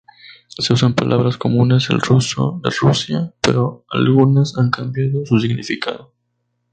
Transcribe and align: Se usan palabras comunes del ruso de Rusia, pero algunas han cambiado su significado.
Se 0.47 0.73
usan 0.73 0.95
palabras 0.95 1.37
comunes 1.37 1.87
del 1.89 1.99
ruso 2.01 2.59
de 2.63 2.71
Rusia, 2.71 3.35
pero 3.39 3.85
algunas 3.87 4.57
han 4.57 4.71
cambiado 4.71 5.23
su 5.27 5.39
significado. 5.39 6.11